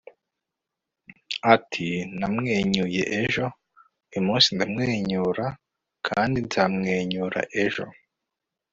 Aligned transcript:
ati: 1.53 1.89
namwenyuye 2.19 3.03
ejo, 3.21 3.45
uyu 4.09 4.21
munsi 4.27 4.47
ndamwenyura 4.55 5.45
kandi 6.07 6.37
nzamwenyura 6.47 7.39
ejo 7.63 7.85